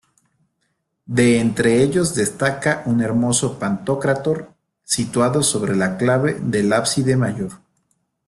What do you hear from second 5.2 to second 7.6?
sobre la clave del ábside mayor.